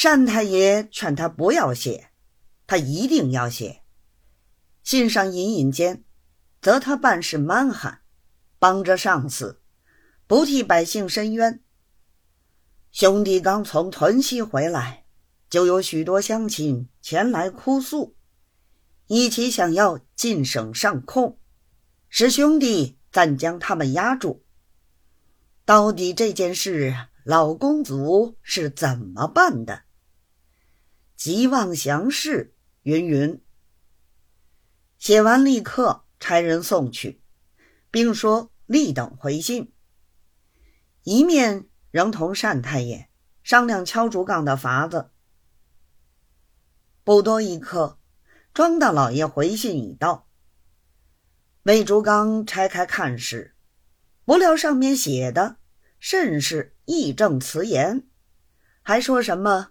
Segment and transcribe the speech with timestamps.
[0.00, 2.10] 单太爷劝他不要写，
[2.68, 3.82] 他一定要写。
[4.84, 6.04] 信上隐隐间，
[6.62, 7.98] 则他办事蛮横，
[8.60, 9.60] 帮着上司，
[10.26, 11.62] 不替百姓伸冤。
[12.92, 15.04] 兄弟刚从屯溪回来，
[15.50, 18.16] 就有许多乡亲前来哭诉，
[19.08, 21.38] 一起想要进省上控，
[22.08, 24.44] 使兄弟暂将他们压住。
[25.66, 26.94] 到底这件事，
[27.24, 29.82] 老公族是怎么办的？
[31.18, 32.54] 急望详事，
[32.84, 33.42] 云云。
[34.98, 37.20] 写完立刻差人送去，
[37.90, 39.74] 并说立等回信。
[41.02, 41.68] 一面。
[41.90, 43.08] 仍同单太爷
[43.42, 45.10] 商量敲竹杠的法子。
[47.02, 47.98] 不多一刻，
[48.52, 50.28] 庄大老爷回信已到。
[51.62, 53.56] 魏竹刚拆开看时，
[54.26, 55.56] 不料上面写的
[55.98, 58.06] 甚是义正辞严，
[58.82, 59.70] 还说什么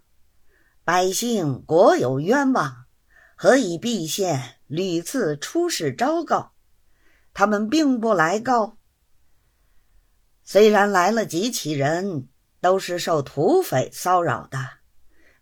[0.87, 2.85] 百姓国有冤枉，
[3.35, 6.53] 何以毕县屡次出示昭告，
[7.33, 8.77] 他们并不来告。
[10.45, 12.29] 虽然来了几起人，
[12.61, 14.57] 都是受土匪骚扰的，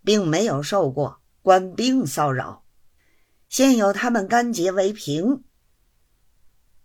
[0.04, 2.64] 并没有受过官兵骚扰。
[3.48, 5.44] 现有他们干结为凭。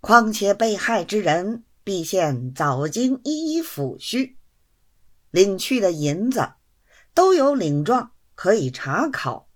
[0.03, 4.35] 况且被害之人，毕县早经一一抚恤，
[5.31, 6.47] 领去的银子
[7.15, 9.51] 都有领状可以查考。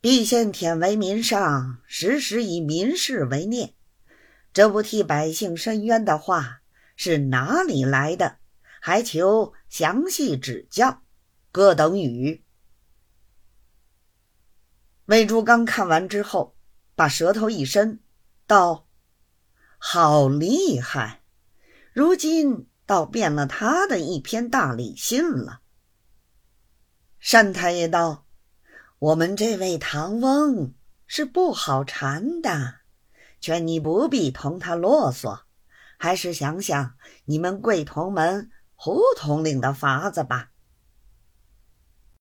[0.00, 3.74] 毕县舔为民上，时时以民事为念，
[4.52, 6.60] 这不替百姓伸冤的话。
[6.94, 8.38] 是哪里来的？
[8.80, 11.02] 还求详细指教。
[11.50, 12.44] 各等语。
[15.06, 16.54] 魏珠刚看完之后，
[16.94, 17.98] 把舌头一伸，
[18.46, 18.86] 道
[19.76, 21.24] ：“好厉害！
[21.92, 25.62] 如今倒变了他的一篇大礼信了。”
[27.20, 28.24] 单太爷道
[28.98, 30.74] ：“我们这位唐翁
[31.06, 32.76] 是不好缠的，
[33.40, 35.40] 劝你不必同他啰嗦。”
[36.00, 36.94] 还是想想
[37.24, 40.50] 你们贵同门胡统领的法子吧。